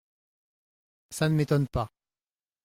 Ca 1.11 1.27
ne 1.29 1.35
m’étonne 1.35 1.67
pas… 1.67 1.91